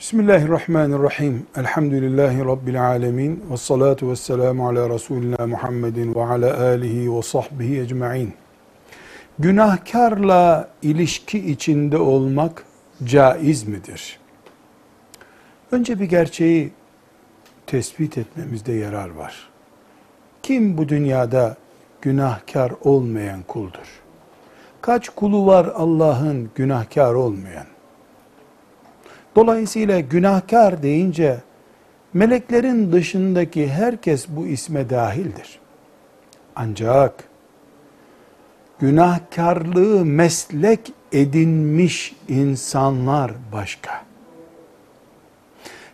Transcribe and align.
Bismillahirrahmanirrahim. 0.00 1.46
Elhamdülillahi 1.56 2.44
Rabbil 2.44 2.86
alemin. 2.86 3.44
Ve 3.50 3.56
salatu 3.56 4.10
ve 4.10 4.16
selamu 4.16 4.68
ala 4.68 4.90
Resulina 4.90 5.46
Muhammedin 5.46 6.14
ve 6.14 6.24
ala 6.24 6.60
alihi 6.60 7.16
ve 7.16 7.22
sahbihi 7.22 7.80
ecma'in. 7.80 8.34
Günahkarla 9.38 10.68
ilişki 10.82 11.50
içinde 11.50 11.98
olmak 11.98 12.64
caiz 13.04 13.68
midir? 13.68 14.18
Önce 15.72 16.00
bir 16.00 16.04
gerçeği 16.04 16.72
tespit 17.66 18.18
etmemizde 18.18 18.72
yarar 18.72 19.10
var. 19.10 19.48
Kim 20.42 20.78
bu 20.78 20.88
dünyada 20.88 21.56
günahkar 22.02 22.72
olmayan 22.84 23.42
kuldur? 23.42 24.00
Kaç 24.80 25.08
kulu 25.08 25.46
var 25.46 25.66
Allah'ın 25.74 26.50
günahkar 26.54 27.14
olmayan? 27.14 27.66
Dolayısıyla 29.36 30.00
günahkar 30.00 30.82
deyince 30.82 31.40
meleklerin 32.14 32.92
dışındaki 32.92 33.68
herkes 33.68 34.28
bu 34.28 34.46
isme 34.46 34.90
dahildir. 34.90 35.58
Ancak 36.56 37.24
günahkarlığı 38.78 40.04
meslek 40.04 40.92
edinmiş 41.12 42.16
insanlar 42.28 43.32
başka. 43.52 44.02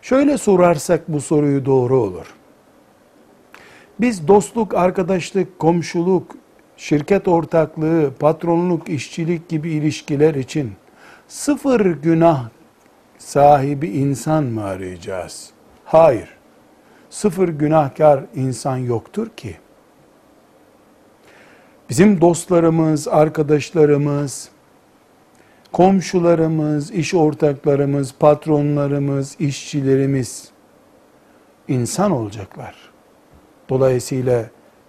Şöyle 0.02 0.38
sorarsak 0.38 1.08
bu 1.08 1.20
soruyu 1.20 1.64
doğru 1.64 2.00
olur. 2.00 2.34
Biz 4.00 4.28
dostluk, 4.28 4.74
arkadaşlık, 4.74 5.58
komşuluk, 5.58 6.36
şirket 6.76 7.28
ortaklığı, 7.28 8.12
patronluk, 8.18 8.88
işçilik 8.88 9.48
gibi 9.48 9.70
ilişkiler 9.70 10.34
için 10.34 10.72
sıfır 11.28 11.86
günah 11.86 12.48
sahibi 13.18 13.88
insan 13.88 14.44
mı 14.44 14.64
arayacağız? 14.64 15.50
Hayır. 15.84 16.36
Sıfır 17.10 17.48
günahkar 17.48 18.20
insan 18.34 18.76
yoktur 18.76 19.28
ki. 19.28 19.56
Bizim 21.90 22.20
dostlarımız, 22.20 23.08
arkadaşlarımız, 23.08 24.48
komşularımız, 25.72 26.90
iş 26.90 27.14
ortaklarımız, 27.14 28.14
patronlarımız, 28.18 29.36
işçilerimiz 29.40 30.48
insan 31.68 32.10
olacaklar. 32.10 32.74
Dolayısıyla 33.68 34.44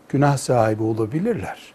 günah 0.10 0.38
sahibi 0.38 0.84
olabilirler. 0.84 1.74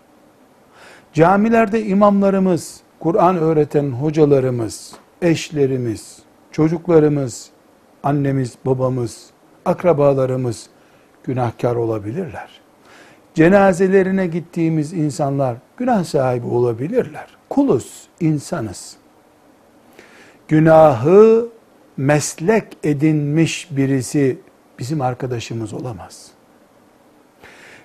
Camilerde 1.12 1.84
imamlarımız, 1.84 2.80
Kur'an 3.00 3.36
öğreten 3.36 3.90
hocalarımız, 3.90 4.92
eşlerimiz, 5.22 6.18
çocuklarımız, 6.52 7.50
annemiz, 8.02 8.54
babamız, 8.66 9.30
akrabalarımız 9.64 10.66
günahkar 11.24 11.76
olabilirler. 11.76 12.60
Cenazelerine 13.34 14.26
gittiğimiz 14.26 14.92
insanlar 14.92 15.56
günah 15.76 16.04
sahibi 16.04 16.46
olabilirler. 16.46 17.26
Kuluz, 17.50 18.08
insanız. 18.20 18.96
Günahı 20.48 21.48
meslek 21.96 22.64
edinmiş 22.82 23.68
birisi 23.70 24.38
bizim 24.78 25.00
arkadaşımız 25.00 25.72
olamaz. 25.72 26.30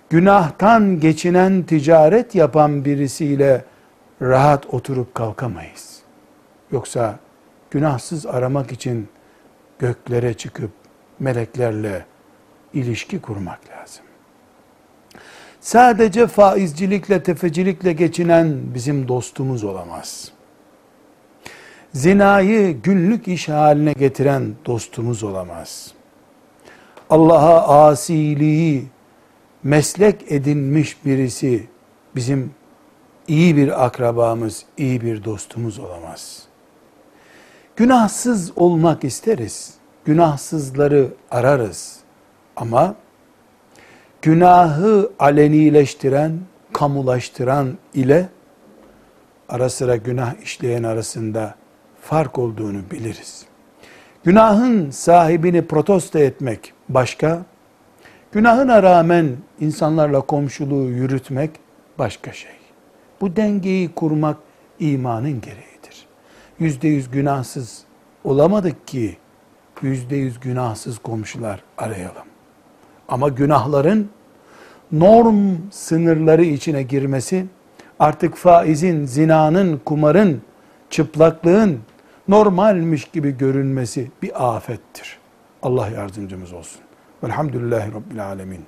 Günahtan 0.10 1.00
geçinen 1.00 1.64
ticaret 1.64 2.36
yapan 2.36 2.86
birisiyle 2.86 3.66
rahat 4.22 4.74
oturup 4.74 5.16
kalkamayız. 5.16 6.00
Yoksa 6.72 7.20
günahsız 7.72 8.26
aramak 8.26 8.72
için 8.72 9.08
göklere 9.80 10.34
çıkıp 10.34 10.72
meleklerle 11.20 12.06
ilişki 12.74 13.22
kurmak 13.22 13.60
lazım. 13.70 14.06
Sadece 15.62 16.28
faizcilikle, 16.28 17.24
tefecilikle 17.24 17.94
geçinen 17.94 18.58
bizim 18.74 19.08
dostumuz 19.08 19.64
olamaz. 19.64 20.32
Zinayı 21.94 22.82
günlük 22.82 23.28
iş 23.28 23.50
haline 23.50 23.94
getiren 23.94 24.56
dostumuz 24.66 25.24
olamaz. 25.24 25.94
Allah'a 27.10 27.88
asiliği 27.88 28.86
meslek 29.64 30.32
edinmiş 30.32 31.06
birisi 31.06 31.68
bizim 32.16 32.52
iyi 33.28 33.56
bir 33.56 33.86
akrabamız, 33.86 34.66
iyi 34.78 35.02
bir 35.02 35.24
dostumuz 35.24 35.80
olamaz.'' 35.80 36.57
Günahsız 37.78 38.52
olmak 38.56 39.04
isteriz. 39.04 39.74
Günahsızları 40.06 41.08
ararız. 41.32 42.00
Ama 42.56 42.96
günahı 44.22 45.12
alenileştiren, 45.20 46.40
kamulaştıran 46.74 47.78
ile 47.94 48.30
ara 49.50 49.70
sıra 49.70 49.96
günah 49.96 50.34
işleyen 50.44 50.84
arasında 50.84 51.56
fark 52.02 52.40
olduğunu 52.40 52.92
biliriz. 52.92 53.46
Günahın 54.24 54.92
sahibini 54.92 55.68
protesto 55.68 56.20
etmek 56.20 56.74
başka, 56.90 57.42
günahına 58.32 58.84
rağmen 58.84 59.36
insanlarla 59.60 60.22
komşuluğu 60.22 60.90
yürütmek 60.90 61.52
başka 62.00 62.34
şey. 62.34 62.52
Bu 63.22 63.36
dengeyi 63.36 63.94
kurmak 63.94 64.38
imanın 64.80 65.42
gereği 65.42 65.77
yüzde 66.60 66.88
yüz 66.88 67.12
günahsız 67.12 67.84
olamadık 68.24 68.88
ki 68.88 69.18
yüzde 69.82 70.16
yüz 70.16 70.40
günahsız 70.40 71.00
komşular 71.00 71.64
arayalım. 71.78 72.26
Ama 73.08 73.30
günahların 73.30 74.10
norm 74.92 75.56
sınırları 75.72 76.44
içine 76.44 76.84
girmesi 76.84 77.46
artık 78.00 78.36
faizin, 78.36 79.06
zinanın, 79.06 79.82
kumarın, 79.86 80.42
çıplaklığın 80.90 81.80
normalmiş 82.28 83.06
gibi 83.06 83.38
görünmesi 83.38 84.12
bir 84.22 84.56
afettir. 84.56 85.18
Allah 85.64 85.90
yardımcımız 85.90 86.54
olsun. 86.54 86.82
Velhamdülillahi 87.24 87.94
Rabbil 87.94 88.26
Alemin. 88.26 88.62